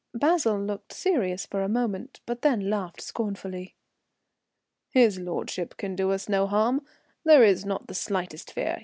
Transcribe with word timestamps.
Basil 0.15 0.59
looked 0.59 0.93
serious 0.93 1.45
for 1.45 1.61
a 1.61 1.69
moment, 1.69 2.21
but 2.25 2.41
then 2.41 2.71
laughed 2.71 3.01
scornfully. 3.03 3.75
"His 4.89 5.19
lordship 5.19 5.77
can 5.77 5.95
do 5.95 6.09
us 6.11 6.27
no 6.27 6.47
harm. 6.47 6.83
There 7.23 7.43
is 7.43 7.65
not 7.67 7.85
the 7.85 7.93
slightest 7.93 8.51
fear. 8.51 8.79